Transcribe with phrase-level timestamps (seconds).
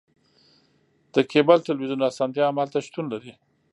[1.13, 3.33] د کیبل تلویزیون اسانتیا هم هلته شتون لري